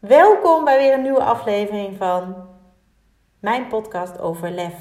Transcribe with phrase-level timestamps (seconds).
[0.00, 2.48] Welkom bij weer een nieuwe aflevering van
[3.40, 4.74] mijn podcast over lef.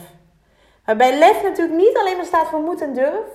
[0.86, 3.28] Waarbij lef natuurlijk niet alleen maar staat voor moed en durf,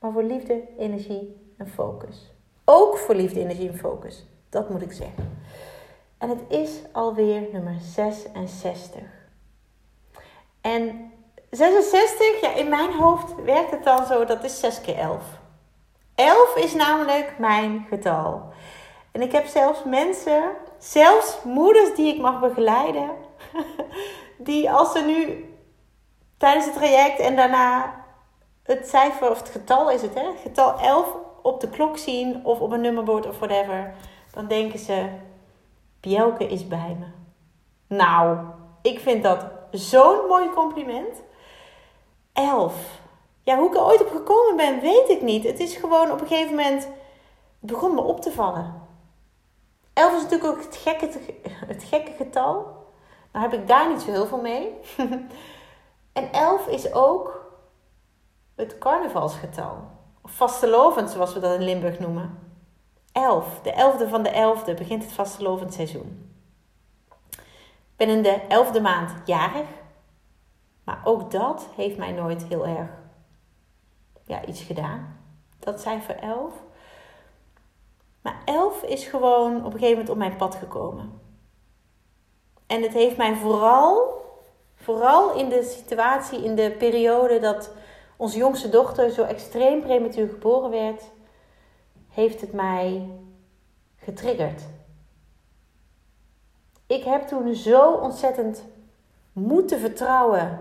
[0.00, 2.32] maar voor liefde, energie en focus.
[2.64, 4.26] Ook voor liefde, energie en focus.
[4.48, 5.40] Dat moet ik zeggen.
[6.18, 9.00] En het is alweer nummer 66.
[10.60, 11.12] En
[11.50, 15.22] 66, ja, in mijn hoofd werkt het dan zo, dat is 6 keer 11.
[16.14, 18.52] 11 is namelijk mijn getal.
[19.12, 20.42] En ik heb zelfs mensen
[20.78, 23.10] Zelfs moeders die ik mag begeleiden,
[24.48, 25.48] die als ze nu
[26.36, 27.94] tijdens het traject en daarna
[28.62, 30.30] het cijfer of het getal is het, hè?
[30.42, 33.94] getal 11 op de klok zien of op een nummerbord of whatever,
[34.32, 35.08] dan denken ze:
[36.00, 37.06] Bjelke is bij me.
[37.96, 38.38] Nou,
[38.82, 41.22] ik vind dat zo'n mooi compliment.
[42.32, 42.74] 11.
[43.42, 45.44] Ja, hoe ik er ooit op gekomen ben, weet ik niet.
[45.44, 46.88] Het is gewoon op een gegeven moment.
[47.58, 48.77] Begon me op te vallen.
[49.98, 51.20] 11 is natuurlijk ook het gekke,
[51.66, 52.86] het gekke getal.
[53.32, 54.72] Nou heb ik daar niet zo heel veel mee.
[56.12, 57.52] en 11 is ook
[58.54, 59.90] het carnavalsgetal.
[60.22, 62.38] Of vastelovend, zoals we dat in Limburg noemen.
[63.12, 66.32] 11, de 11e van de 11e begint het vastelovend seizoen.
[67.30, 69.68] Ik ben in de 11e maand jarig.
[70.84, 72.88] Maar ook dat heeft mij nooit heel erg
[74.24, 75.20] ja, iets gedaan.
[75.58, 76.52] Dat cijfer 11.
[78.28, 81.20] Maar elf is gewoon op een gegeven moment op mijn pad gekomen.
[82.66, 84.20] En het heeft mij vooral,
[84.74, 87.70] vooral in de situatie, in de periode dat
[88.16, 91.02] onze jongste dochter zo extreem prematuur geboren werd,
[92.08, 93.08] heeft het mij
[93.96, 94.62] getriggerd.
[96.86, 98.64] Ik heb toen zo ontzettend
[99.32, 100.60] moeten vertrouwen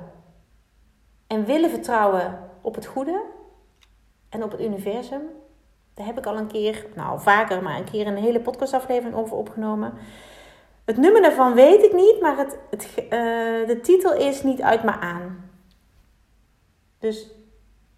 [1.28, 3.24] en willen vertrouwen op het goede
[4.30, 5.22] en op het universum.
[5.98, 9.38] Daar heb ik al een keer, nou vaker, maar een keer een hele podcastaflevering over
[9.38, 9.94] opgenomen.
[10.86, 13.10] Het nummer daarvan weet ik niet, maar het, het, uh,
[13.68, 15.52] de titel is Niet uit me aan.
[17.00, 17.32] Dus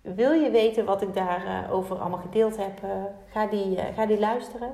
[0.01, 2.91] wil je weten wat ik daarover uh, allemaal gedeeld heb, uh,
[3.31, 4.73] ga, die, ga die luisteren.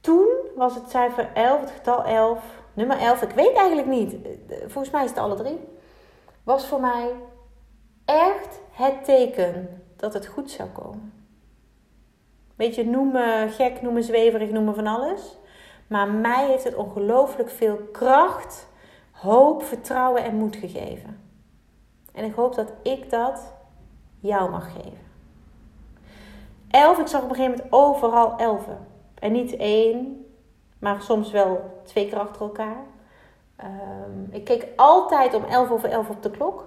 [0.00, 4.16] Toen was het cijfer 11, het getal 11, nummer 11, ik weet eigenlijk niet,
[4.60, 5.58] volgens mij is het alle drie,
[6.42, 7.10] was voor mij
[8.04, 11.17] echt het teken dat het goed zou komen.
[12.58, 15.36] Weet je, noemen gek, noemen zweverig, noemen van alles.
[15.86, 18.68] Maar mij heeft het ongelooflijk veel kracht,
[19.10, 21.20] hoop, vertrouwen en moed gegeven.
[22.12, 23.54] En ik hoop dat ik dat
[24.20, 25.06] jou mag geven.
[26.70, 28.86] Elf, ik zag op een gegeven moment overal elfen.
[29.14, 30.26] En niet één,
[30.78, 32.84] maar soms wel twee keer achter elkaar.
[33.64, 36.66] Um, ik keek altijd om elf over elf op de klok.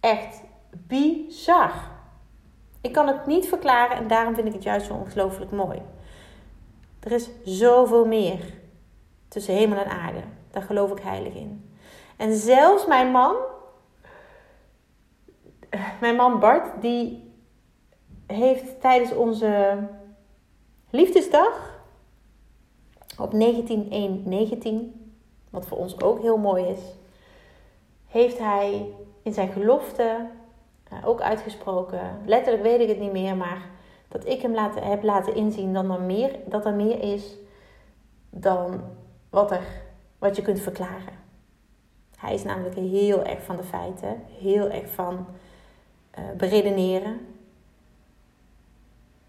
[0.00, 1.96] Echt bizar.
[2.80, 5.82] Ik kan het niet verklaren en daarom vind ik het juist zo ongelooflijk mooi.
[7.00, 8.40] Er is zoveel meer
[9.28, 10.20] tussen hemel en aarde.
[10.50, 11.76] Daar geloof ik heilig in.
[12.16, 13.36] En zelfs mijn man,
[16.00, 17.32] mijn man Bart, die
[18.26, 19.78] heeft tijdens onze
[20.90, 21.80] liefdesdag
[23.18, 25.10] op 19
[25.50, 26.80] wat voor ons ook heel mooi is,
[28.06, 28.86] heeft hij
[29.22, 30.26] in zijn gelofte
[30.92, 32.00] uh, ook uitgesproken.
[32.24, 33.62] Letterlijk weet ik het niet meer, maar
[34.08, 37.36] dat ik hem laten, heb laten inzien dat er, meer, dat er meer is
[38.30, 38.80] dan
[39.30, 39.66] wat, er,
[40.18, 41.16] wat je kunt verklaren.
[42.18, 45.26] Hij is namelijk heel erg van de feiten, heel erg van
[46.18, 47.20] uh, beredeneren.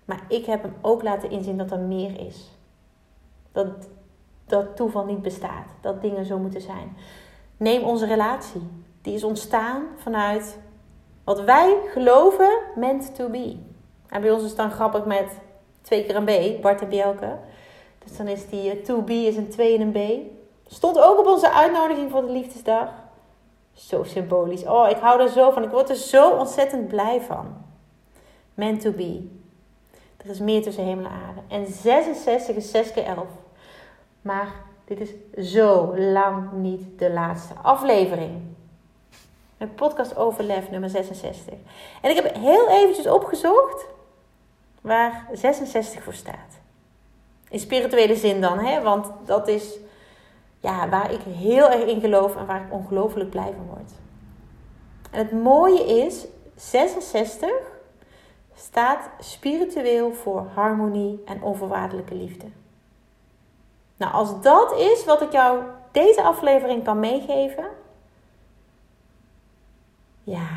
[0.05, 2.49] Maar ik heb hem ook laten inzien dat er meer is.
[3.51, 3.67] Dat,
[4.45, 6.97] dat toeval niet bestaat, dat dingen zo moeten zijn.
[7.57, 8.61] Neem onze relatie.
[9.01, 10.57] Die is ontstaan vanuit
[11.29, 13.57] wat wij geloven meant to be.
[14.07, 15.39] En bij ons is het dan grappig met
[15.81, 17.37] twee keer een B, Bart en Bjelke.
[18.03, 20.31] Dus dan is die uh, to be is een 2 en een B.
[20.71, 22.89] Stond ook op onze uitnodiging voor de liefdesdag.
[23.73, 24.65] Zo symbolisch.
[24.65, 25.63] Oh, ik hou er zo van.
[25.63, 27.45] Ik word er zo ontzettend blij van.
[28.53, 29.27] Meant to be.
[30.17, 31.41] Er is meer tussen hemel en aarde.
[31.47, 33.25] En 66 is 6 keer 11.
[34.21, 34.53] Maar
[34.85, 35.11] dit is
[35.51, 38.57] zo lang niet de laatste aflevering.
[39.59, 41.53] Mijn podcast over lef nummer 66.
[42.01, 43.85] En ik heb heel eventjes opgezocht
[44.81, 46.59] waar 66 voor staat.
[47.49, 48.81] In spirituele zin dan, hè?
[48.81, 49.77] want dat is
[50.59, 53.91] ja, waar ik heel erg in geloof en waar ik ongelooflijk blij van word.
[55.11, 57.49] En het mooie is, 66
[58.55, 62.45] staat spiritueel voor harmonie en onvoorwaardelijke liefde.
[63.97, 67.65] Nou, als dat is wat ik jou deze aflevering kan meegeven,
[70.29, 70.47] ja,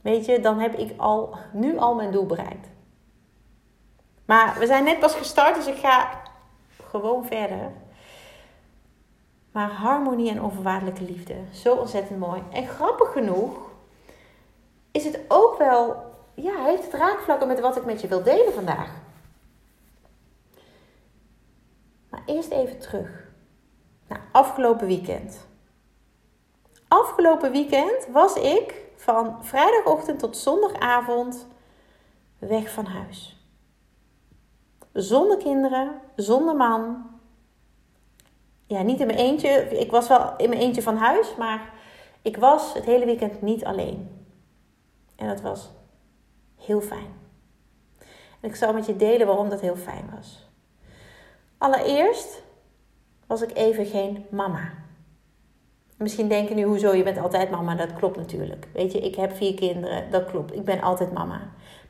[0.00, 2.68] weet je, dan heb ik al, nu al mijn doel bereikt.
[4.24, 6.20] Maar we zijn net pas gestart, dus ik ga
[6.88, 7.72] gewoon verder.
[9.52, 12.42] Maar harmonie en onvoorwaardelijke liefde, zo ontzettend mooi.
[12.52, 13.70] En grappig genoeg
[14.90, 15.96] is het ook wel,
[16.34, 18.90] ja, heeft het raakvlakken met wat ik met je wil delen vandaag.
[22.10, 23.28] Maar eerst even terug.
[24.08, 25.48] Nou, afgelopen weekend.
[26.90, 31.46] Afgelopen weekend was ik van vrijdagochtend tot zondagavond
[32.38, 33.46] weg van huis.
[34.92, 37.06] Zonder kinderen, zonder man.
[38.66, 39.78] Ja, niet in mijn eentje.
[39.78, 41.72] Ik was wel in mijn eentje van huis, maar
[42.22, 44.26] ik was het hele weekend niet alleen.
[45.16, 45.70] En dat was
[46.56, 47.12] heel fijn.
[48.40, 50.48] En ik zal met je delen waarom dat heel fijn was.
[51.58, 52.42] Allereerst
[53.26, 54.88] was ik even geen mama.
[56.00, 57.74] Misschien denk je nu, hoezo, je bent altijd mama.
[57.74, 58.66] Dat klopt natuurlijk.
[58.72, 60.54] Weet je, ik heb vier kinderen, dat klopt.
[60.54, 61.40] Ik ben altijd mama.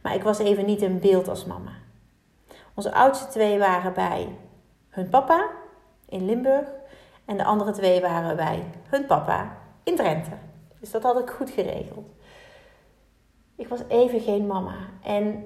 [0.02, 1.70] Maar ik was even niet in beeld als mama.
[2.74, 4.28] Onze oudste twee waren bij
[4.88, 5.48] hun papa
[6.08, 6.68] in Limburg.
[7.24, 10.30] En de andere twee waren bij hun papa in Drenthe.
[10.80, 12.06] Dus dat had ik goed geregeld.
[13.56, 14.76] Ik was even geen mama.
[15.02, 15.44] En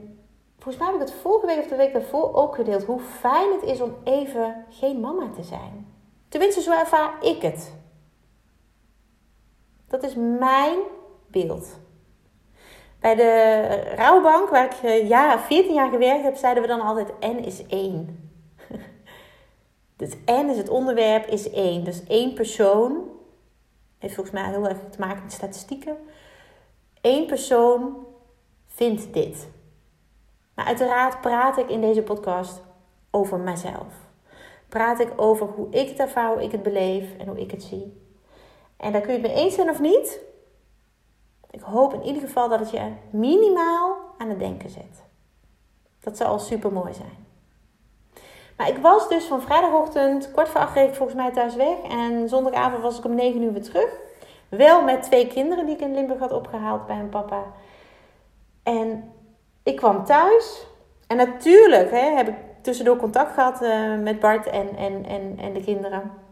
[0.58, 2.84] volgens mij heb ik het vorige week of de week daarvoor ook gedeeld.
[2.84, 5.86] Hoe fijn het is om even geen mama te zijn.
[6.28, 7.82] Tenminste, zo ervaar ik het.
[9.94, 10.78] Dat is mijn
[11.26, 11.78] beeld.
[13.00, 17.12] Bij de rouwbank, waar ik eh, ja, 14 jaar gewerkt heb, zeiden we dan altijd
[17.20, 18.30] N is één.
[19.96, 21.84] dus N is het onderwerp, is één.
[21.84, 23.08] Dus één persoon,
[23.98, 25.96] heeft volgens mij heel erg te maken met statistieken.
[27.00, 28.06] Eén persoon
[28.66, 29.48] vindt dit.
[30.54, 32.62] Maar uiteraard praat ik in deze podcast
[33.10, 33.94] over mezelf.
[34.68, 37.62] Praat ik over hoe ik het ervaar, hoe ik het beleef en hoe ik het
[37.62, 38.03] zie.
[38.84, 40.20] En daar kun je het mee eens zijn of niet.
[41.50, 45.02] Ik hoop in ieder geval dat het je minimaal aan het denken zet.
[46.00, 47.26] Dat zou al super mooi zijn.
[48.56, 51.82] Maar ik was dus van vrijdagochtend kwart voor acht reed ik volgens mij thuis weg.
[51.88, 53.96] En zondagavond was ik om negen uur weer terug.
[54.48, 57.42] Wel met twee kinderen die ik in Limburg had opgehaald bij mijn papa.
[58.62, 59.12] En
[59.62, 60.66] ik kwam thuis.
[61.06, 65.52] En natuurlijk hè, heb ik tussendoor contact gehad uh, met Bart en, en, en, en
[65.52, 66.23] de kinderen.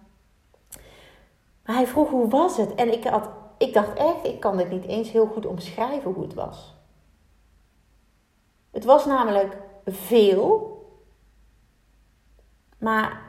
[1.64, 2.74] Maar hij vroeg hoe was het?
[2.74, 3.28] En ik, had,
[3.58, 6.74] ik dacht echt, ik kan dit niet eens heel goed omschrijven hoe het was.
[8.70, 9.56] Het was namelijk
[9.86, 10.80] veel,
[12.78, 13.22] maar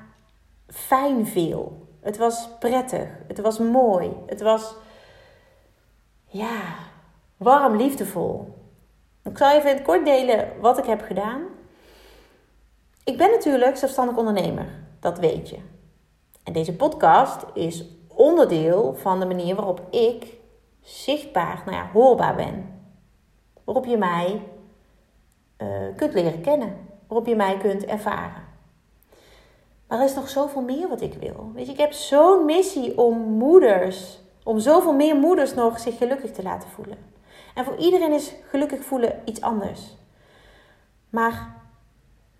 [0.68, 1.88] fijn veel.
[2.02, 4.76] Het was prettig, het was mooi, het was
[6.26, 6.62] ja,
[7.38, 8.62] warm, liefdevol.
[9.24, 11.42] Ik zal even in het kort delen wat ik heb gedaan.
[13.04, 14.68] Ik ben natuurlijk zelfstandig ondernemer,
[15.00, 15.58] dat weet je.
[16.44, 17.86] En deze podcast is
[18.24, 20.38] onderdeel van de manier waarop ik
[20.82, 22.82] zichtbaar, nou ja, hoorbaar ben.
[23.64, 24.42] Waarop je mij
[25.58, 26.88] uh, kunt leren kennen.
[27.08, 28.44] Waarop je mij kunt ervaren.
[29.88, 31.52] Maar er is nog zoveel meer wat ik wil.
[31.54, 36.32] Weet je, ik heb zo'n missie om moeders, om zoveel meer moeders nog zich gelukkig
[36.32, 36.98] te laten voelen.
[37.56, 39.96] En voor iedereen is gelukkig voelen iets anders.
[41.10, 41.56] Maar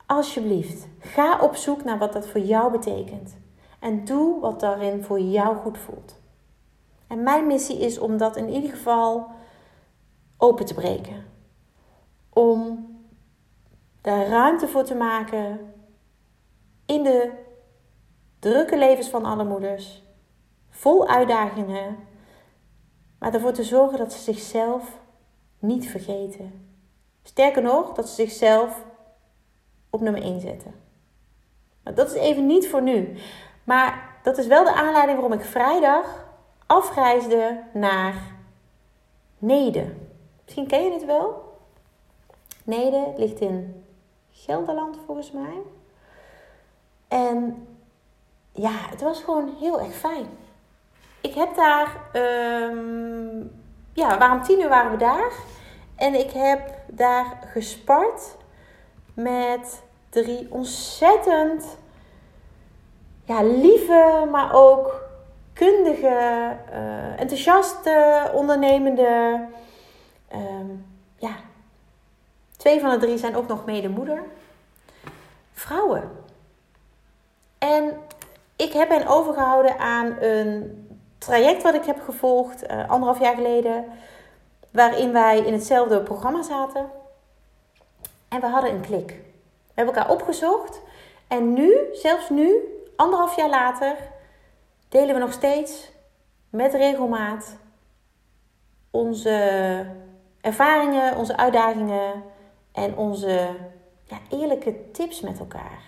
[0.06, 3.42] alsjeblieft, ga op zoek naar wat dat voor jou betekent.
[3.84, 6.16] En doe wat daarin voor jou goed voelt.
[7.08, 9.28] En mijn missie is om dat in ieder geval
[10.38, 11.26] open te breken.
[12.30, 12.88] Om
[14.02, 15.74] daar ruimte voor te maken
[16.86, 17.32] in de
[18.40, 20.04] drukke levens van alle moeders.
[20.70, 21.98] Vol uitdagingen.
[23.20, 25.00] Maar ervoor te zorgen dat ze zichzelf
[25.60, 26.78] niet vergeten.
[27.24, 28.86] Sterker nog, dat ze zichzelf
[29.90, 30.74] op nummer 1 zetten.
[31.84, 33.18] Maar dat is even niet voor nu.
[33.64, 36.26] Maar dat is wel de aanleiding waarom ik vrijdag
[36.66, 38.16] afreisde naar
[39.38, 39.94] Nede.
[40.44, 41.58] Misschien ken je het wel.
[42.64, 43.86] Nede ligt in
[44.32, 45.62] Gelderland volgens mij.
[47.08, 47.68] En
[48.52, 50.28] ja, het was gewoon heel erg fijn.
[51.22, 53.62] Ik heb daar, um,
[53.94, 55.32] ja, waarom tien uur waren we daar.
[55.96, 58.36] En ik heb daar gespart
[59.14, 61.78] met drie ontzettend
[63.24, 65.02] ja, lieve, maar ook
[65.54, 69.46] kundige, uh, enthousiaste, ondernemende.
[70.34, 70.86] Um,
[71.18, 71.36] ja,
[72.58, 74.24] twee van de drie zijn ook nog mede moeder.
[75.54, 76.12] vrouwen.
[77.58, 77.98] En
[78.56, 80.88] ik heb hen overgehouden aan een
[81.18, 83.86] traject wat ik heb gevolgd uh, anderhalf jaar geleden,
[84.72, 86.90] waarin wij in hetzelfde programma zaten.
[88.28, 89.08] En we hadden een klik.
[89.08, 90.82] We hebben elkaar opgezocht.
[91.28, 92.56] En nu, zelfs nu,
[93.04, 93.98] anderhalf jaar later,
[94.90, 95.92] delen we nog steeds
[96.50, 97.58] met regelmaat
[98.92, 99.86] onze
[100.42, 102.24] ervaringen, onze uitdagingen
[102.72, 103.50] en onze
[104.04, 105.82] ja, eerlijke tips met elkaar.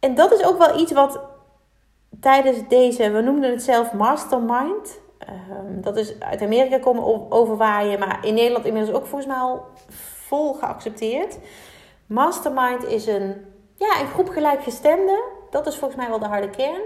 [0.00, 1.20] En dat is ook wel iets wat
[2.20, 4.98] tijdens deze, we noemden het zelf mastermind.
[5.50, 9.64] Um, dat is uit Amerika komen overwaaien, maar in Nederland inmiddels ook volgens mij al
[10.26, 11.38] vol geaccepteerd.
[12.06, 15.38] Mastermind is een, ja, een groep gelijkgestemden.
[15.50, 16.82] Dat is volgens mij wel de harde kern.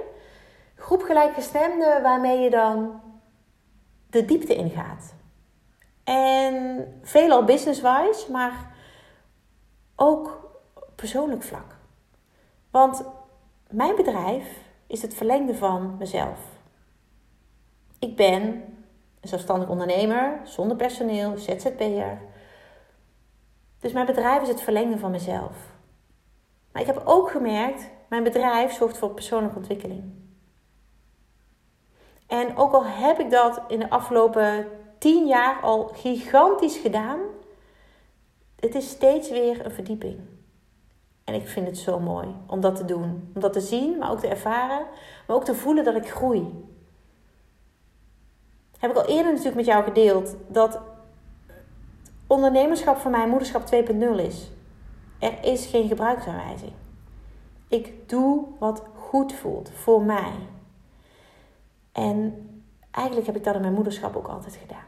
[0.77, 3.01] Groep gelijkgestemden waarmee je dan
[4.11, 5.15] de diepte ingaat.
[6.05, 8.75] En veelal business-wise, maar
[9.97, 10.51] ook
[10.95, 11.77] persoonlijk vlak.
[12.71, 13.05] Want
[13.71, 14.47] mijn bedrijf
[14.87, 16.39] is het verlengde van mezelf.
[17.99, 18.43] Ik ben
[19.21, 22.19] een zelfstandig ondernemer, zonder personeel, ZZP'er.
[23.81, 25.57] Dus mijn bedrijf is het verlengde van mezelf.
[26.73, 30.03] Maar ik heb ook gemerkt, mijn bedrijf zorgt voor persoonlijke ontwikkeling.
[32.27, 34.69] En ook al heb ik dat in de afgelopen
[34.99, 37.19] tien jaar al gigantisch gedaan,
[38.57, 40.21] het is steeds weer een verdieping.
[41.25, 43.31] En ik vind het zo mooi om dat te doen.
[43.35, 44.87] Om dat te zien, maar ook te ervaren.
[45.27, 46.65] Maar ook te voelen dat ik groei.
[48.79, 50.81] Heb ik al eerder natuurlijk met jou gedeeld dat
[52.27, 54.51] ondernemerschap voor mij moederschap 2.0 is.
[55.19, 56.73] Er is geen gebruiksaanwijzing.
[57.69, 60.33] Ik doe wat goed voelt voor mij.
[61.93, 62.49] En
[62.91, 64.87] eigenlijk heb ik dat in mijn moederschap ook altijd gedaan.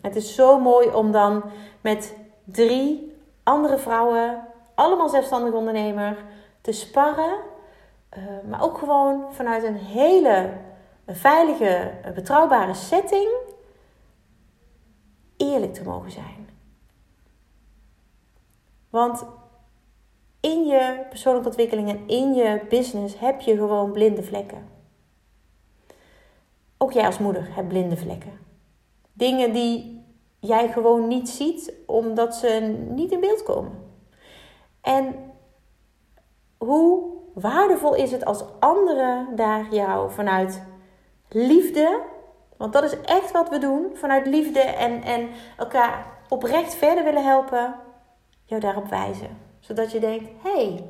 [0.00, 1.42] Het is zo mooi om dan
[1.80, 6.24] met drie andere vrouwen, allemaal zelfstandig ondernemer,
[6.60, 7.38] te sparren.
[8.18, 10.52] Uh, maar ook gewoon vanuit een hele
[11.06, 13.28] veilige, betrouwbare setting
[15.36, 16.48] eerlijk te mogen zijn.
[18.90, 19.26] Want
[20.46, 24.68] in je persoonlijke ontwikkeling en in je business heb je gewoon blinde vlekken.
[26.78, 28.38] Ook jij als moeder hebt blinde vlekken.
[29.12, 30.04] Dingen die
[30.38, 33.72] jij gewoon niet ziet omdat ze niet in beeld komen.
[34.80, 35.14] En
[36.58, 40.62] hoe waardevol is het als anderen daar jou vanuit
[41.28, 42.00] liefde,
[42.56, 47.24] want dat is echt wat we doen, vanuit liefde en, en elkaar oprecht verder willen
[47.24, 47.74] helpen,
[48.44, 49.45] jou daarop wijzen.
[49.66, 50.84] Zodat je denkt, hey,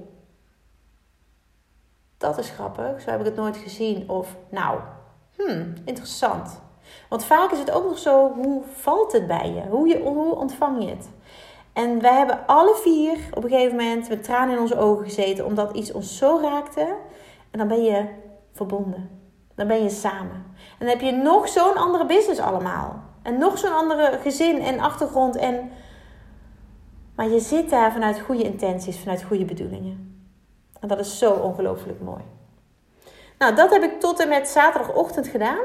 [2.18, 4.10] dat is grappig, zo heb ik het nooit gezien.
[4.10, 4.80] Of, nou,
[5.36, 6.60] hmm, interessant.
[7.08, 9.62] Want vaak is het ook nog zo, hoe valt het bij je?
[9.70, 11.08] Hoe, je, hoe ontvang je het?
[11.72, 15.44] En wij hebben alle vier op een gegeven moment met tranen in onze ogen gezeten,
[15.44, 16.96] omdat iets ons zo raakte.
[17.50, 18.04] En dan ben je
[18.52, 19.10] verbonden.
[19.54, 20.44] Dan ben je samen.
[20.78, 23.02] En dan heb je nog zo'n andere business allemaal.
[23.22, 25.36] En nog zo'n andere gezin en achtergrond.
[25.36, 25.70] En...
[27.16, 30.24] Maar je zit daar vanuit goede intenties, vanuit goede bedoelingen.
[30.80, 32.22] En dat is zo ongelooflijk mooi.
[33.38, 35.64] Nou, dat heb ik tot en met zaterdagochtend gedaan.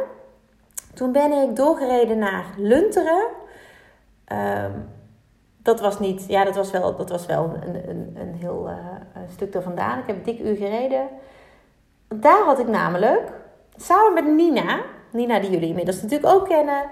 [0.93, 3.27] Toen ben ik doorgereden naar Lunteren.
[4.25, 4.71] Ehm,
[5.57, 8.75] dat was niet, ja, dat was wel, dat was wel een, een, een heel uh,
[9.31, 9.99] stuk er vandaan.
[9.99, 11.07] Ik heb dik uur gereden.
[12.07, 13.31] Daar had ik namelijk,
[13.75, 14.81] samen met Nina,
[15.11, 16.83] Nina die jullie inmiddels natuurlijk ook kennen,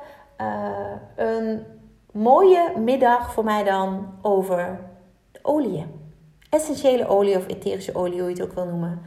[0.42, 1.66] uh, een
[2.12, 4.80] mooie middag voor mij dan over
[5.42, 5.86] olie.
[6.50, 9.02] Essentiële olie of etherische olie, hoe je het ook wil noemen.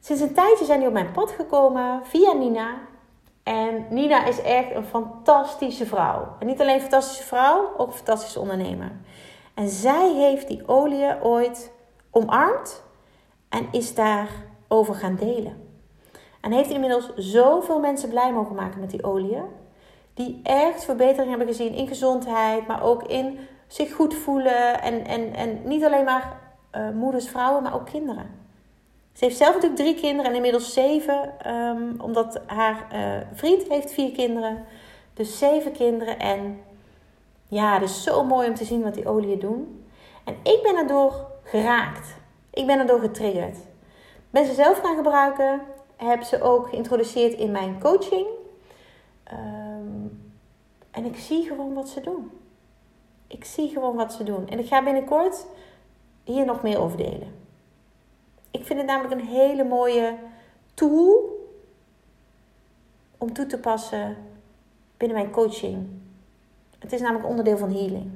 [0.00, 2.78] Sinds een tijdje zijn die op mijn pad gekomen via Nina.
[3.42, 6.36] En Nina is echt een fantastische vrouw.
[6.38, 8.92] En niet alleen een fantastische vrouw, ook een fantastische ondernemer.
[9.54, 11.72] En zij heeft die olie ooit
[12.10, 12.82] omarmd
[13.48, 15.62] en is daarover gaan delen.
[16.40, 19.42] En heeft inmiddels zoveel mensen blij mogen maken met die olie.
[20.14, 24.82] Die echt verbetering hebben gezien in gezondheid, maar ook in zich goed voelen.
[24.82, 26.40] En, en, en niet alleen maar
[26.76, 28.42] uh, moeders, vrouwen, maar ook kinderen.
[29.12, 33.92] Ze heeft zelf natuurlijk drie kinderen en inmiddels zeven, um, omdat haar uh, vriend heeft
[33.92, 34.64] vier kinderen.
[35.14, 36.18] Dus zeven kinderen.
[36.18, 36.60] En
[37.48, 39.84] ja, het is zo mooi om te zien wat die oliën doen.
[40.24, 42.14] En ik ben erdoor geraakt.
[42.50, 43.58] Ik ben erdoor getriggerd.
[44.30, 45.60] Ben ze zelf gaan gebruiken.
[45.96, 48.26] Heb ze ook geïntroduceerd in mijn coaching.
[49.32, 49.63] Um,
[50.94, 52.30] en ik zie gewoon wat ze doen.
[53.26, 54.48] Ik zie gewoon wat ze doen.
[54.48, 55.46] En ik ga binnenkort
[56.24, 57.34] hier nog meer over delen.
[58.50, 60.16] Ik vind het namelijk een hele mooie
[60.74, 61.42] tool
[63.18, 64.16] om toe te passen
[64.96, 65.88] binnen mijn coaching.
[66.78, 68.10] Het is namelijk onderdeel van healing.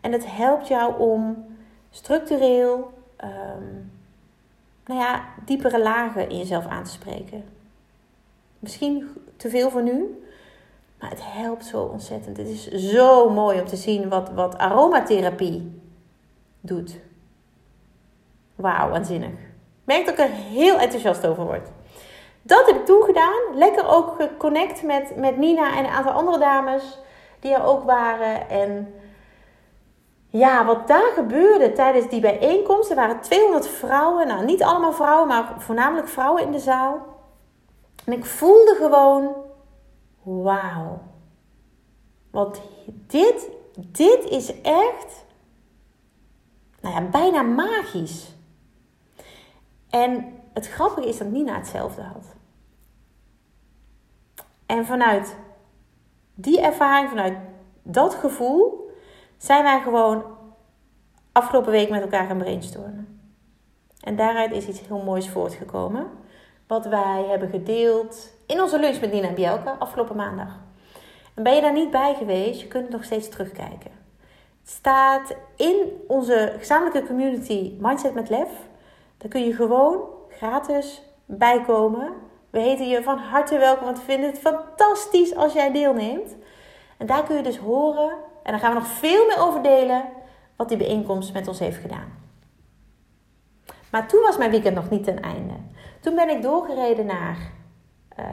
[0.00, 1.46] En het helpt jou om
[1.90, 3.64] structureel, ehm,
[4.86, 7.44] nou ja, diepere lagen in jezelf aan te spreken.
[8.58, 10.25] Misschien te veel voor nu,
[10.98, 12.36] maar het helpt zo ontzettend.
[12.36, 15.82] Het is zo mooi om te zien wat, wat aromatherapie
[16.60, 16.98] doet.
[18.54, 19.38] Wauw, waanzinnig.
[19.84, 21.68] Merk dat ik er heel enthousiast over word.
[22.42, 23.40] Dat heb ik toen gedaan.
[23.54, 26.98] Lekker ook geconnect met, met Nina en een aantal andere dames
[27.40, 28.48] die er ook waren.
[28.48, 28.94] En
[30.28, 32.90] ja, wat daar gebeurde tijdens die bijeenkomst.
[32.90, 34.26] Er waren 200 vrouwen.
[34.26, 36.98] Nou, niet allemaal vrouwen, maar voornamelijk vrouwen in de zaal.
[38.04, 39.34] En ik voelde gewoon,
[40.26, 41.02] wauw.
[42.30, 42.60] Want
[43.06, 45.24] dit, dit is echt,
[46.80, 48.34] nou ja, bijna magisch.
[49.90, 52.34] En het grappige is dat Nina hetzelfde had.
[54.66, 55.36] En vanuit
[56.34, 57.38] die ervaring, vanuit
[57.82, 58.90] dat gevoel,
[59.36, 60.24] zijn wij gewoon
[61.32, 63.20] afgelopen week met elkaar gaan brainstormen.
[64.00, 66.06] En daaruit is iets heel moois voortgekomen.
[66.66, 70.58] Wat wij hebben gedeeld in onze lunch met Nina en Bielke afgelopen maandag.
[71.34, 73.90] En ben je daar niet bij geweest, je kunt het nog steeds terugkijken.
[74.60, 78.48] Het staat in onze gezamenlijke community Mindset met Lef.
[79.18, 82.12] Daar kun je gewoon gratis bijkomen.
[82.50, 86.36] We heten je van harte welkom, want we vinden het fantastisch als jij deelneemt.
[86.96, 88.10] En daar kun je dus horen,
[88.42, 90.04] en daar gaan we nog veel meer over delen,
[90.56, 92.24] wat die bijeenkomst met ons heeft gedaan.
[93.90, 95.54] Maar toen was mijn weekend nog niet ten einde.
[96.06, 97.38] Toen ben ik doorgereden naar
[98.18, 98.24] uh,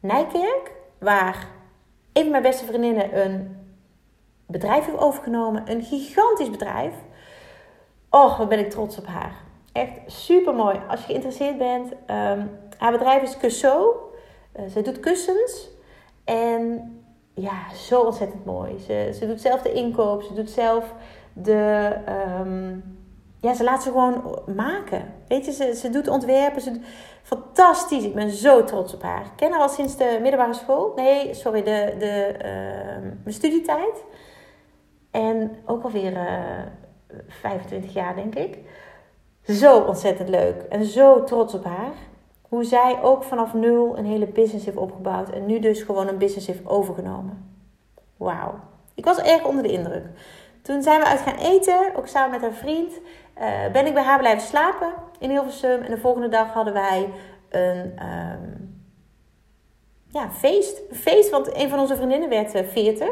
[0.00, 1.48] Nijkerk, waar
[2.12, 3.56] een mijn beste vriendinnen een
[4.46, 5.70] bedrijf heeft overgenomen.
[5.70, 6.94] Een gigantisch bedrijf.
[8.10, 9.34] Och, wat ben ik trots op haar.
[9.72, 10.80] Echt super mooi.
[10.88, 14.10] Als je geïnteresseerd bent, um, haar bedrijf is Cusso.
[14.56, 15.68] Uh, ze doet kussens.
[16.24, 16.92] En
[17.34, 18.78] ja, zo ontzettend mooi.
[18.78, 20.94] Ze, ze doet zelf de inkoop, ze doet zelf
[21.32, 21.94] de.
[22.40, 22.97] Um,
[23.40, 25.14] ja, ze laat ze gewoon maken.
[25.28, 26.60] Weet je, ze, ze doet ontwerpen.
[26.60, 26.80] Ze
[27.22, 28.04] fantastisch.
[28.04, 29.26] Ik ben zo trots op haar.
[29.36, 30.92] Ken haar al sinds de middelbare school.
[30.96, 32.34] Nee, sorry, de, de,
[33.22, 34.04] mijn studietijd.
[35.10, 36.66] En ook alweer uh, eh,
[37.28, 38.58] 25 jaar, denk ik.
[39.42, 40.62] Zo ontzettend leuk.
[40.62, 41.92] En zo trots op haar.
[42.48, 45.30] Hoe zij ook vanaf nul een hele business heeft opgebouwd.
[45.30, 47.56] En nu dus gewoon een business heeft overgenomen.
[48.16, 48.54] Wauw.
[48.94, 50.04] Ik was erg onder de indruk.
[50.68, 52.92] Toen zijn we uit gaan eten, ook samen met haar vriend.
[53.38, 55.82] Uh, ben ik bij haar blijven slapen in Hilversum.
[55.82, 57.08] En de volgende dag hadden wij
[57.48, 58.84] een um,
[60.08, 60.80] ja, feest.
[60.90, 63.08] Een feest, want een van onze vriendinnen werd uh, 40.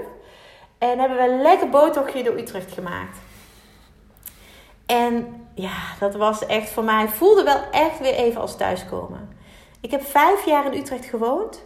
[0.79, 3.19] En hebben we een lekker boottochtje door Utrecht gemaakt.
[4.87, 9.39] En ja, dat was echt voor mij, voelde wel echt weer even als thuiskomen.
[9.81, 11.65] Ik heb vijf jaar in Utrecht gewoond.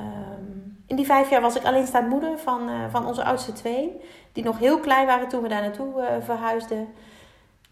[0.00, 4.00] Um, in die vijf jaar was ik alleenstaand moeder van, uh, van onze oudste twee.
[4.32, 6.88] Die nog heel klein waren toen we daar naartoe uh, verhuisden.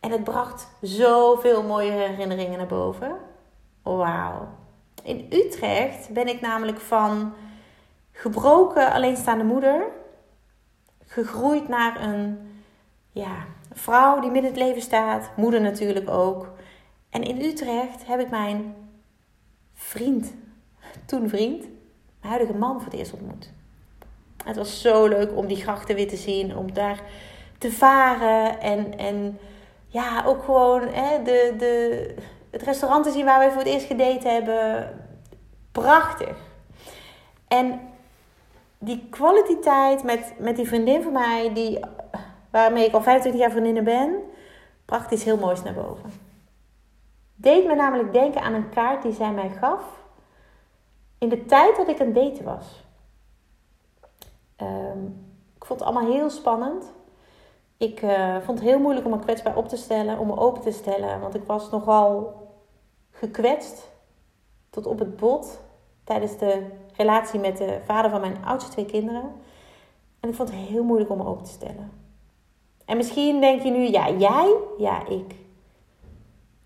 [0.01, 3.17] En het bracht zoveel mooie herinneringen naar boven.
[3.83, 4.49] Wauw.
[5.03, 7.33] In Utrecht ben ik namelijk van
[8.13, 9.87] gebroken alleenstaande moeder
[11.09, 12.39] gegroeid naar een
[13.13, 16.53] ja, vrouw die midden in het leven staat, moeder natuurlijk ook.
[17.11, 18.75] En in Utrecht heb ik mijn
[19.75, 20.35] vriend,
[21.07, 21.61] toen vriend,
[22.21, 23.53] mijn huidige man voor het eerst ontmoet.
[24.45, 27.01] Het was zo leuk om die grachten weer te zien, om daar
[27.59, 29.39] te varen en, en
[29.87, 32.15] ja, ook gewoon hè, de, de,
[32.51, 34.91] het restaurant te zien waar we voor het eerst gedate hebben.
[35.73, 36.37] Prachtig.
[37.49, 37.81] En
[38.79, 41.81] die kwaliteit met, met die vriendin van mij, die,
[42.51, 44.15] waarmee ik al 25 jaar vriendinnen ben,
[44.85, 46.13] bracht iets heel moois naar boven.
[47.35, 49.83] Deed me namelijk denken aan een kaart die zij mij gaf
[51.19, 52.85] in de tijd dat ik een date was.
[54.63, 56.93] Um, ik vond het allemaal heel spannend.
[57.77, 60.63] Ik uh, vond het heel moeilijk om me kwetsbaar op te stellen, om me open
[60.63, 61.21] te stellen.
[61.21, 62.35] Want ik was nogal
[63.11, 63.91] gekwetst
[64.71, 65.61] tot op het bot
[66.05, 66.67] tijdens de
[66.97, 69.33] relatie met de vader van mijn oudste twee kinderen.
[70.21, 71.91] En ik vond het heel moeilijk om me open te stellen.
[72.85, 74.57] En misschien denk je nu, ja, jij?
[74.79, 75.35] Ja, ik.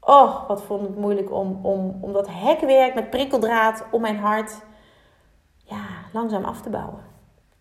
[0.00, 4.60] Oh, wat vond ik moeilijk om, om, om dat hekwerk met prikkeldraad om mijn hart
[5.56, 7.11] ja, langzaam af te bouwen.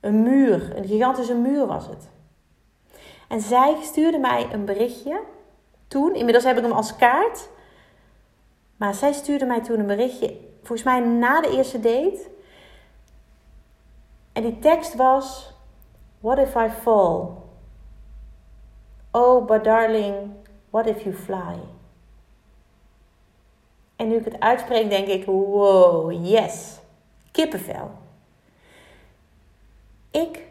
[0.02, 2.10] Een muur, een gigantische muur was het.
[3.28, 5.22] En zij stuurde mij een berichtje.
[5.88, 7.50] Toen, inmiddels heb ik hem als kaart.
[8.78, 12.30] Maar zij stuurde mij toen een berichtje, volgens mij na de eerste date.
[14.34, 15.54] En die tekst was:
[16.20, 17.28] What if I fall?
[19.12, 20.32] Oh, but darling,
[20.70, 21.60] what if you fly?
[23.96, 26.80] En nu ik het uitspreek, denk ik: wow, yes,
[27.32, 27.92] kippenvel.
[30.12, 30.48] Ik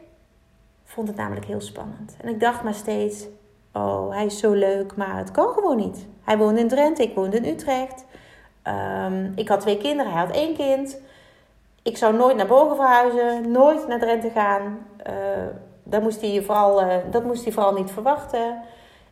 [0.84, 2.16] vond het namelijk heel spannend.
[2.20, 3.26] En ik dacht maar steeds:
[3.72, 6.06] Oh, hij is zo leuk, maar het kan gewoon niet.
[6.22, 8.04] Hij woonde in Drenthe, ik woonde in Utrecht.
[8.62, 11.00] Ehm, ik had twee kinderen, hij had één kind.
[11.82, 14.86] Ik zou nooit naar boven verhuizen, nooit naar Drenthe gaan.
[15.10, 15.14] Uh,
[15.82, 18.62] dat, moest hij vooral, uh, dat moest hij vooral niet verwachten.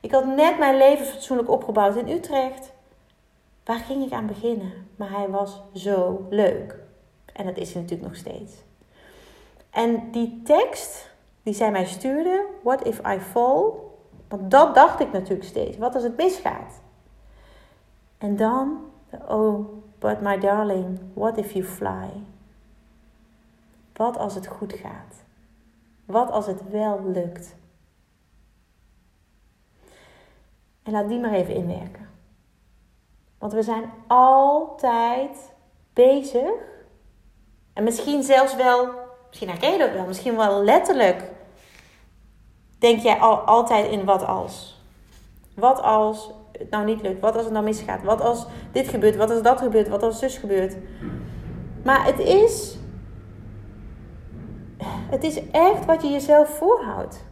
[0.00, 2.72] Ik had net mijn leven fatsoenlijk opgebouwd in Utrecht.
[3.64, 4.72] Waar ging ik aan beginnen?
[4.96, 6.76] Maar hij was zo leuk.
[7.32, 8.52] En dat is hij natuurlijk nog steeds.
[9.70, 11.10] En die tekst
[11.42, 13.72] die zij mij stuurde, What if I fall?
[14.28, 15.76] Want dat dacht ik natuurlijk steeds.
[15.76, 16.80] Wat als het misgaat?
[18.18, 18.90] En dan,
[19.28, 22.10] oh, but my darling, what if you fly?
[23.92, 25.24] Wat als het goed gaat?
[26.04, 27.56] Wat als het wel lukt?
[30.82, 32.08] En laat die maar even inwerken.
[33.38, 35.52] Want we zijn altijd
[35.92, 36.50] bezig.
[37.72, 38.90] En misschien zelfs wel,
[39.28, 41.22] misschien herken je dat wel, misschien wel letterlijk.
[42.78, 44.82] Denk jij al, altijd in wat als?
[45.54, 47.20] Wat als het nou niet lukt?
[47.20, 48.02] Wat als het nou misgaat?
[48.02, 49.16] Wat als dit gebeurt?
[49.16, 49.88] Wat als dat gebeurt?
[49.88, 50.76] Wat als zus gebeurt?
[51.84, 52.76] Maar het is.
[55.10, 57.26] Het is echt wat je jezelf voorhoudt.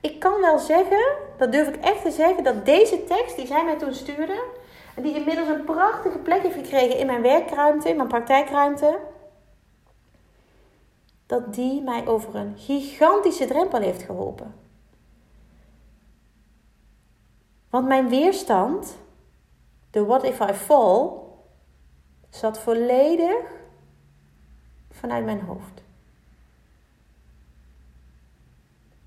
[0.00, 3.64] Ik kan wel zeggen, dat durf ik echt te zeggen, dat deze tekst die zij
[3.64, 4.42] mij toen stuurde,
[5.02, 8.98] die inmiddels een prachtige plek heeft gekregen in mijn werkruimte, in mijn praktijkruimte,
[11.26, 14.54] dat die mij over een gigantische drempel heeft geholpen.
[17.70, 18.98] Want mijn weerstand,
[19.90, 21.10] de what if I fall,
[22.30, 23.36] zat volledig
[24.90, 25.82] vanuit mijn hoofd.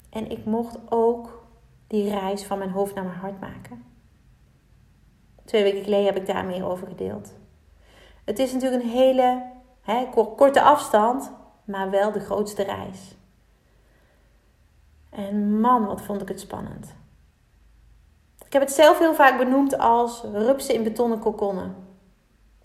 [0.10, 1.48] En ik mocht ook
[1.88, 3.89] die reis van mijn hoofd naar mijn hart maken.
[5.50, 7.34] Twee weken geleden heb ik daar meer over gedeeld.
[8.26, 11.32] Het is natuurlijk een hele hè, korte afstand,
[11.64, 13.16] maar wel de grootste reis.
[15.10, 16.96] En man, wat vond ik het spannend.
[18.46, 21.76] Ik heb het zelf heel vaak benoemd als rupsen in betonnen kokonnen.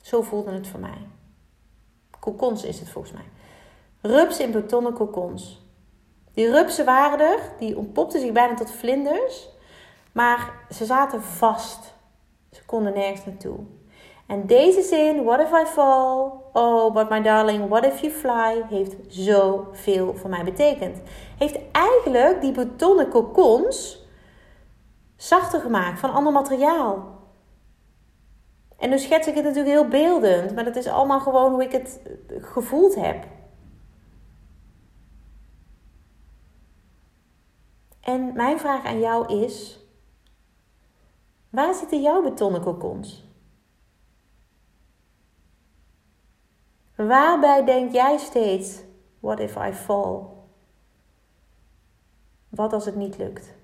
[0.00, 1.06] Zo voelde het voor mij.
[2.18, 3.28] Kokons is het volgens mij.
[4.00, 5.62] Rupsen in betonnen kokons.
[6.32, 9.48] Die rupsen waren er, die ontpopten zich bijna tot vlinders,
[10.12, 11.93] maar ze zaten vast.
[12.54, 13.58] Ze konden nergens naartoe.
[14.26, 16.32] En deze zin, what if I fall?
[16.52, 18.62] Oh, but my darling, what if you fly?
[18.68, 21.00] Heeft zoveel voor mij betekend.
[21.38, 24.06] Heeft eigenlijk die betonnen kokons
[25.16, 27.12] zachter gemaakt van ander materiaal.
[28.78, 31.72] En nu schets ik het natuurlijk heel beeldend, maar dat is allemaal gewoon hoe ik
[31.72, 33.24] het gevoeld heb.
[38.00, 39.83] En mijn vraag aan jou is:
[41.54, 43.24] waar zitten jouw betonnen kokons?
[46.94, 48.82] Waarbij denk jij steeds:
[49.20, 50.22] what if I fall?
[52.48, 53.54] Wat als het niet lukt?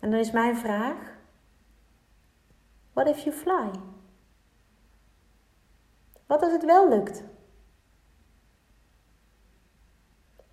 [0.00, 0.96] En dan is mijn vraag:
[2.92, 3.70] what if you fly?
[6.26, 7.22] Wat als het wel lukt?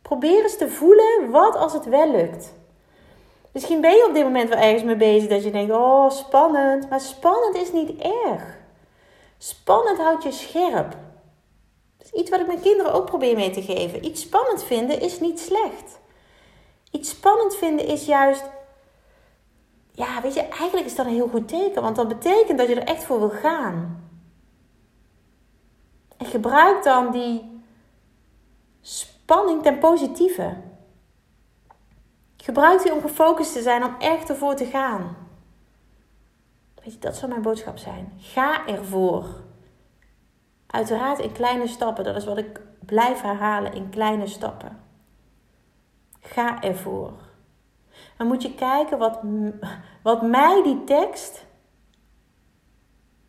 [0.01, 2.53] Probeer eens te voelen wat als het wel lukt.
[3.51, 6.89] Misschien ben je op dit moment wel ergens mee bezig dat je denkt: oh, spannend.
[6.89, 8.59] Maar spannend is niet erg.
[9.37, 10.95] Spannend houdt je scherp.
[11.97, 14.05] Dat is iets wat ik mijn kinderen ook probeer mee te geven.
[14.05, 15.99] Iets spannend vinden is niet slecht.
[16.91, 18.49] Iets spannend vinden is juist.
[19.91, 21.81] Ja, weet je, eigenlijk is dat een heel goed teken.
[21.81, 24.09] Want dat betekent dat je er echt voor wil gaan.
[26.17, 27.63] En gebruik dan die
[28.81, 30.57] spanning ten positieve.
[32.41, 35.17] Gebruik die om gefocust te zijn, om echt ervoor te gaan.
[36.83, 38.13] Weet je, dat zou mijn boodschap zijn.
[38.17, 39.25] Ga ervoor.
[40.67, 42.03] Uiteraard in kleine stappen.
[42.03, 44.79] Dat is wat ik blijf herhalen in kleine stappen.
[46.19, 47.13] Ga ervoor.
[48.17, 49.19] Dan moet je kijken wat,
[50.03, 51.45] wat mij die tekst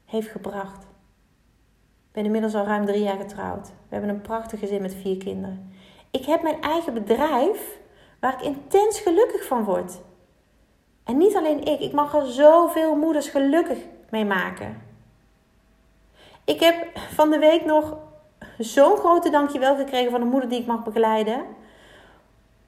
[0.05, 0.83] heeft gebracht.
[0.83, 3.69] Ik ben inmiddels al ruim drie jaar getrouwd.
[3.69, 5.73] We hebben een prachtig gezin met vier kinderen.
[6.11, 7.81] Ik heb mijn eigen bedrijf
[8.23, 10.01] waar ik intens gelukkig van word.
[11.05, 13.79] En niet alleen ik, ik mag er zoveel moeders gelukkig
[14.11, 14.83] mee maken.
[16.45, 17.97] Ik heb van de week nog
[18.59, 21.45] zo'n grote dankjewel gekregen van een moeder die ik mag begeleiden.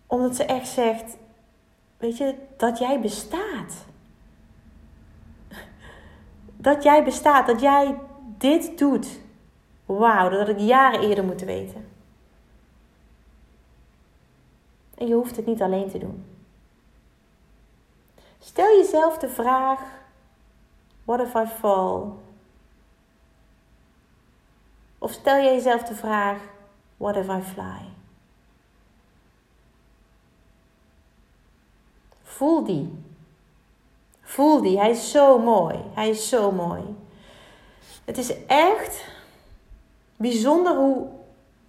[0.06, 1.16] Omdat ze echt zegt,
[1.96, 3.84] weet je, dat jij bestaat.
[6.56, 7.98] Dat jij bestaat, dat jij
[8.38, 9.20] dit doet.
[9.86, 11.93] Wauw, dat had ik jaren eerder moeten weten.
[14.94, 16.24] En je hoeft het niet alleen te doen.
[18.38, 19.80] Stel jezelf de vraag:
[21.04, 22.02] What if I fall?
[24.98, 26.38] Of stel jezelf de vraag:
[26.96, 27.80] What if I fly?
[32.22, 33.04] Voel die.
[34.20, 34.78] Voel die.
[34.78, 35.78] Hij is zo mooi.
[35.94, 36.83] Hij is zo mooi.
[38.04, 39.04] Het is echt
[40.16, 41.07] bijzonder hoe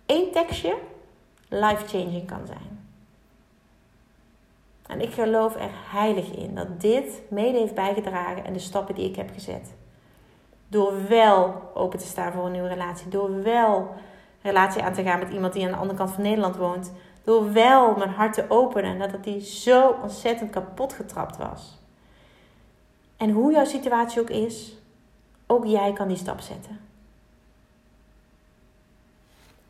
[0.06, 0.78] één tekstje
[1.50, 2.65] life-changing kan zijn.
[4.88, 9.10] En ik geloof er heilig in dat dit mede heeft bijgedragen en de stappen die
[9.10, 9.74] ik heb gezet.
[10.68, 13.10] Door wel open te staan voor een nieuwe relatie.
[13.10, 13.88] Door wel een
[14.42, 16.92] relatie aan te gaan met iemand die aan de andere kant van Nederland woont.
[17.24, 21.78] Door wel mijn hart te openen en dat die zo ontzettend kapot getrapt was.
[23.18, 24.78] En hoe jouw situatie ook is,
[25.48, 26.80] ook jij kan die stap zetten.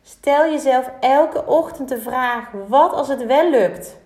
[0.02, 3.96] Stel jezelf elke ochtend de vraag: wat als het wel lukt?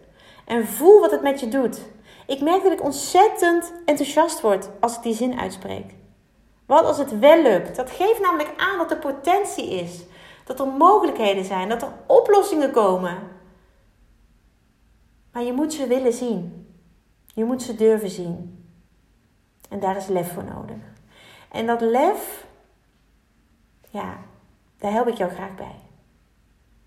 [0.51, 1.81] En voel wat het met je doet.
[2.27, 5.95] Ik merk dat ik ontzettend enthousiast word als ik die zin uitspreek.
[6.67, 7.77] Wat als het wel lukt?
[7.77, 10.05] Dat geeft namelijk aan dat er potentie is.
[10.45, 13.19] Dat er mogelijkheden zijn, dat er oplossingen komen.
[15.33, 16.69] Maar je moet ze willen zien.
[17.35, 18.65] Je moet ze durven zien.
[19.69, 20.83] En daar is lef voor nodig.
[21.51, 22.47] En dat lef,
[23.91, 24.19] ja,
[24.79, 25.81] daar help ik jou graag bij.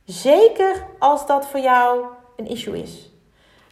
[0.04, 3.12] Zeker als dat voor jou een issue is.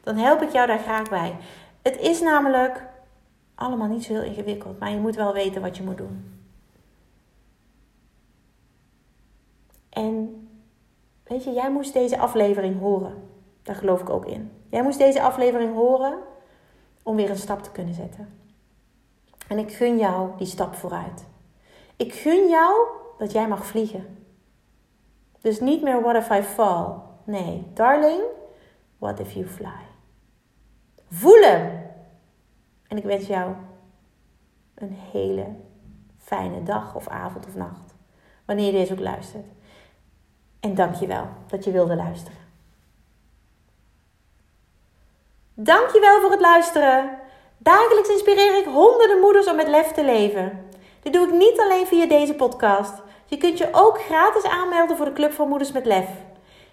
[0.04, 1.36] Dan help ik jou daar graag bij.
[1.82, 2.84] Het is namelijk
[3.56, 6.40] allemaal niet zo heel ingewikkeld, maar je moet wel weten wat je moet doen.
[9.90, 10.48] En
[11.24, 13.30] weet je, jij moest deze aflevering horen.
[13.64, 14.52] Daar geloof ik ook in.
[14.70, 16.20] Jij moest deze aflevering horen
[17.04, 18.40] om weer een stap te kunnen zetten.
[19.48, 21.26] En ik gun jou die stap vooruit.
[21.96, 22.88] Ik gun jou
[23.18, 24.26] dat jij mag vliegen.
[25.42, 26.86] Dus niet meer what if I fall.
[27.24, 28.22] Nee, darling,
[28.98, 29.91] what if you fly?
[31.12, 31.90] Voel hem.
[32.88, 33.54] En ik wens jou
[34.76, 35.46] een hele
[36.18, 37.96] fijne dag of avond of nacht.
[38.46, 39.46] Wanneer je deze ook luistert.
[40.60, 42.40] En dank je wel dat je wilde luisteren.
[45.54, 47.18] Dank je wel voor het luisteren.
[47.58, 50.70] Dagelijks inspireer ik honderden moeders om met lef te leven.
[51.02, 52.94] Dit doe ik niet alleen via deze podcast.
[53.26, 56.08] Je kunt je ook gratis aanmelden voor de Club van Moeders met Lef.